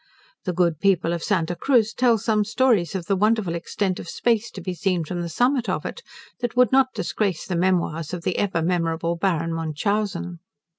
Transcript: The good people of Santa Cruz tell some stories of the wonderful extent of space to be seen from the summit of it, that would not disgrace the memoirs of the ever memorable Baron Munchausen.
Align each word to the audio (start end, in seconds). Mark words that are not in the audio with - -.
The 0.45 0.53
good 0.53 0.79
people 0.79 1.13
of 1.13 1.21
Santa 1.21 1.55
Cruz 1.55 1.93
tell 1.93 2.17
some 2.17 2.43
stories 2.43 2.95
of 2.95 3.05
the 3.05 3.15
wonderful 3.15 3.53
extent 3.53 3.99
of 3.99 4.09
space 4.09 4.49
to 4.49 4.59
be 4.59 4.73
seen 4.73 5.05
from 5.05 5.21
the 5.21 5.29
summit 5.29 5.69
of 5.69 5.85
it, 5.85 6.01
that 6.39 6.55
would 6.57 6.71
not 6.71 6.95
disgrace 6.95 7.45
the 7.45 7.55
memoirs 7.55 8.11
of 8.11 8.23
the 8.23 8.39
ever 8.39 8.63
memorable 8.63 9.15
Baron 9.15 9.53
Munchausen. 9.53 10.39